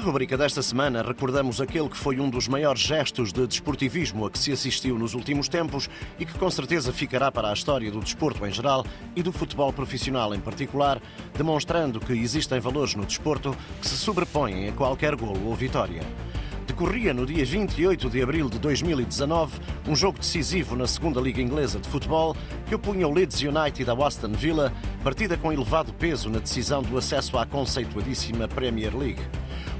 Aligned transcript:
rubrica 0.00 0.38
desta 0.38 0.62
semana, 0.62 1.02
recordamos 1.02 1.60
aquele 1.60 1.86
que 1.86 1.98
foi 1.98 2.18
um 2.18 2.30
dos 2.30 2.48
maiores 2.48 2.80
gestos 2.80 3.30
de 3.30 3.46
desportivismo 3.46 4.24
a 4.24 4.30
que 4.30 4.38
se 4.38 4.50
assistiu 4.50 4.98
nos 4.98 5.12
últimos 5.12 5.50
tempos 5.50 5.90
e 6.18 6.24
que 6.24 6.32
com 6.38 6.50
certeza 6.50 6.94
ficará 6.94 7.30
para 7.30 7.50
a 7.50 7.52
história 7.52 7.90
do 7.90 8.00
desporto 8.00 8.46
em 8.46 8.50
geral 8.50 8.86
e 9.14 9.22
do 9.22 9.30
futebol 9.30 9.70
profissional 9.70 10.34
em 10.34 10.40
particular, 10.40 10.98
demonstrando 11.36 12.00
que 12.00 12.14
existem 12.14 12.58
valores 12.58 12.94
no 12.94 13.04
desporto 13.04 13.54
que 13.82 13.86
se 13.86 13.98
sobrepõem 13.98 14.70
a 14.70 14.72
qualquer 14.72 15.14
golo 15.14 15.48
ou 15.48 15.54
vitória. 15.54 16.00
Decorria 16.66 17.12
no 17.12 17.26
dia 17.26 17.44
28 17.44 18.08
de 18.08 18.22
abril 18.22 18.48
de 18.48 18.58
2019 18.58 19.60
um 19.86 19.94
jogo 19.94 20.18
decisivo 20.18 20.74
na 20.74 20.86
segunda 20.86 21.20
Liga 21.20 21.42
Inglesa 21.42 21.78
de 21.78 21.88
Futebol 21.88 22.34
que 22.66 22.74
opunha 22.74 23.06
o 23.06 23.12
Leeds 23.12 23.42
United 23.42 23.90
ao 23.90 24.02
Aston 24.02 24.32
Villa, 24.32 24.72
partida 25.04 25.36
com 25.36 25.52
elevado 25.52 25.92
peso 25.92 26.30
na 26.30 26.38
decisão 26.38 26.82
do 26.82 26.96
acesso 26.96 27.36
à 27.36 27.44
conceituadíssima 27.44 28.48
Premier 28.48 28.96
League. 28.96 29.20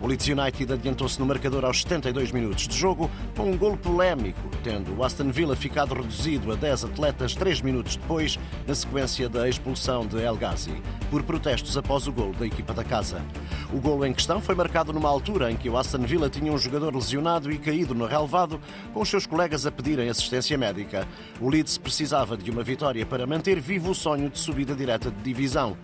O 0.02 0.06
Leeds 0.08 0.26
United 0.26 0.72
adiantou-se 0.72 1.20
no 1.20 1.24
marcador 1.24 1.64
aos 1.64 1.82
72 1.82 2.32
minutos 2.32 2.66
de 2.66 2.76
jogo 2.76 3.08
com 3.36 3.52
um 3.52 3.56
golo 3.56 3.76
polémico, 3.76 4.50
tendo 4.64 4.92
o 4.96 5.04
Aston 5.04 5.30
Villa 5.30 5.54
ficado 5.54 5.94
reduzido 5.94 6.50
a 6.50 6.56
10 6.56 6.86
atletas 6.86 7.36
3 7.36 7.60
minutos 7.60 7.94
depois, 7.94 8.36
na 8.66 8.74
sequência 8.74 9.28
da 9.28 9.48
expulsão 9.48 10.04
de 10.04 10.20
El 10.20 10.36
Ghazi, 10.36 10.74
por 11.08 11.22
protestos 11.22 11.76
após 11.76 12.08
o 12.08 12.12
golo 12.12 12.32
da 12.32 12.44
equipa 12.44 12.74
da 12.74 12.82
casa. 12.82 13.22
O 13.72 13.80
golo 13.80 14.04
em 14.04 14.12
questão 14.12 14.38
foi 14.38 14.54
marcado 14.54 14.92
numa 14.92 15.08
altura 15.08 15.50
em 15.50 15.56
que 15.56 15.70
o 15.70 15.78
Aston 15.78 16.02
Villa 16.02 16.28
tinha 16.28 16.52
um 16.52 16.58
jogador 16.58 16.94
lesionado 16.94 17.50
e 17.50 17.56
caído 17.56 17.94
no 17.94 18.04
relevado, 18.04 18.60
com 18.92 19.00
os 19.00 19.08
seus 19.08 19.24
colegas 19.24 19.64
a 19.64 19.72
pedirem 19.72 20.10
assistência 20.10 20.58
médica. 20.58 21.08
O 21.40 21.48
Leeds 21.48 21.78
precisava 21.78 22.36
de 22.36 22.50
uma 22.50 22.62
vitória 22.62 23.06
para 23.06 23.26
manter 23.26 23.58
vivo 23.58 23.92
o 23.92 23.94
sonho 23.94 24.28
de 24.28 24.38
subida 24.38 24.74
direta 24.74 25.10
de 25.10 25.22
divisão. 25.22 25.74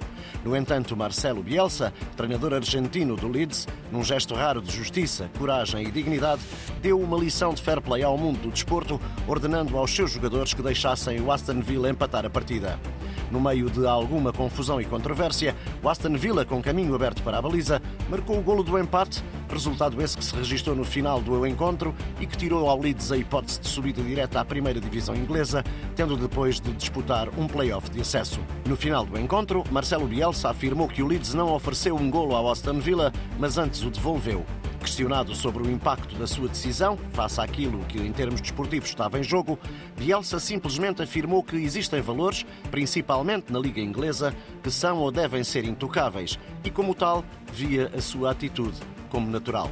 No 0.45 0.55
entanto, 0.55 0.95
Marcelo 0.95 1.43
Bielsa, 1.43 1.91
treinador 2.15 2.53
argentino 2.53 3.17
do 3.17 3.27
Leeds, 3.27 3.67
num 3.91 4.05
gesto 4.05 4.35
raro 4.35 4.61
de 4.61 4.71
justiça, 4.71 5.31
coragem 5.39 5.89
e 5.89 5.91
dignidade, 5.91 6.43
deu 6.83 7.01
uma 7.01 7.17
lição 7.17 7.55
de 7.55 7.63
fair 7.63 7.81
play 7.81 8.03
ao 8.03 8.19
mundo 8.19 8.39
do 8.43 8.51
desporto, 8.51 9.01
ordenando 9.27 9.79
aos 9.79 9.91
seus 9.91 10.11
jogadores 10.11 10.53
que 10.53 10.63
deixassem 10.63 11.23
o 11.23 11.33
Aston 11.33 11.63
Villa 11.63 11.89
empatar 11.89 12.27
a 12.27 12.31
partida. 12.31 12.79
No 13.31 13.41
meio 13.41 13.69
de 13.69 13.87
alguma 13.87 14.33
confusão 14.33 14.81
e 14.81 14.85
controvérsia, 14.85 15.55
o 15.83 15.89
Aston 15.89 16.17
Villa, 16.17 16.45
com 16.45 16.63
caminho 16.63 16.95
aberto 16.95 17.23
para 17.23 17.39
a 17.39 17.43
baliza, 17.43 17.81
marcou 18.09 18.39
o 18.39 18.43
golo 18.43 18.63
do 18.63 18.79
empate, 18.79 19.23
resultado 19.51 20.01
esse 20.03 20.17
que 20.17 20.25
se 20.25 20.35
registrou 20.35 20.75
no 20.75 20.85
final 20.85 21.21
do 21.21 21.47
encontro 21.47 21.95
e 22.21 22.27
que 22.27 22.37
tirou 22.37 22.69
ao 22.69 22.81
Leeds 22.81 23.13
a 23.13 23.17
hipótese 23.17 23.61
de 23.61 23.69
subida 23.69 24.03
direta 24.03 24.41
à 24.41 24.45
primeira 24.45 24.81
divisão 24.81 25.15
inglesa, 25.15 25.65
tendo 25.95 26.17
depois 26.17 26.61
de 26.61 26.73
disputar 26.73 27.29
um 27.39 27.47
play-off 27.47 27.91
de 27.91 28.01
acesso. 28.01 28.41
No 28.67 28.77
final 28.77 29.05
do 29.05 29.19
encontro, 29.19 29.65
Marcelo 29.71 30.07
Bielsa 30.07 30.51
afirmou 30.51 30.89
que 30.89 31.03
o 31.03 31.07
Leeds 31.07 31.35
não 31.35 31.53
ofereceu 31.53 31.97
um 31.97 32.11
golo 32.11 32.35
ao 32.35 32.51
Aston 32.51 32.81
Villa, 32.81 33.13
mas 33.39 33.59
antes 33.59 33.83
o 33.83 33.91
devolveu. 33.91 34.45
Questionado 34.89 35.35
sobre 35.35 35.63
o 35.63 35.71
impacto 35.71 36.17
da 36.17 36.27
sua 36.27 36.49
decisão, 36.49 36.97
face 37.13 37.39
àquilo 37.43 37.85
que 37.85 37.99
em 37.99 38.11
termos 38.11 38.41
desportivos 38.41 38.89
estava 38.89 39.19
em 39.19 39.23
jogo, 39.23 39.59
Bielsa 39.99 40.41
simplesmente 40.41 41.03
afirmou 41.03 41.43
que 41.43 41.57
existem 41.57 42.01
valores, 42.01 42.47
principalmente 42.71 43.53
na 43.53 43.59
Liga 43.59 43.83
Inglesa, 43.83 44.35
que 44.63 44.71
são 44.71 44.97
ou 44.97 45.13
devem 45.13 45.45
ser 45.45 45.67
intocáveis 45.67 46.39
e, 46.65 46.71
como 46.71 46.95
tal, 46.95 47.23
via 47.53 47.93
a 47.95 48.01
sua 48.01 48.31
atitude 48.31 48.79
como 49.11 49.31
natural. 49.31 49.71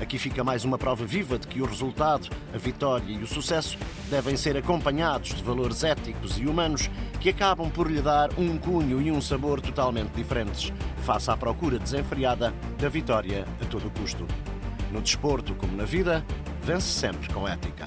Aqui 0.00 0.18
fica 0.18 0.42
mais 0.42 0.64
uma 0.64 0.76
prova 0.76 1.04
viva 1.04 1.38
de 1.38 1.46
que 1.46 1.62
o 1.62 1.66
resultado, 1.66 2.28
a 2.52 2.58
vitória 2.58 3.12
e 3.12 3.22
o 3.22 3.26
sucesso 3.26 3.78
devem 4.10 4.36
ser 4.36 4.56
acompanhados 4.56 5.34
de 5.34 5.42
valores 5.42 5.84
éticos 5.84 6.38
e 6.38 6.46
humanos 6.46 6.90
que 7.20 7.28
acabam 7.30 7.70
por 7.70 7.90
lhe 7.90 8.02
dar 8.02 8.30
um 8.36 8.58
cunho 8.58 9.00
e 9.00 9.10
um 9.10 9.20
sabor 9.20 9.60
totalmente 9.60 10.10
diferentes, 10.10 10.72
face 11.04 11.30
à 11.30 11.36
procura 11.36 11.78
desenfreada 11.78 12.52
da 12.78 12.88
vitória 12.88 13.46
a 13.62 13.64
todo 13.66 13.90
custo. 13.98 14.26
No 14.92 15.00
desporto, 15.00 15.54
como 15.54 15.76
na 15.76 15.84
vida, 15.84 16.24
vence 16.62 16.86
sempre 16.86 17.32
com 17.32 17.48
ética. 17.48 17.74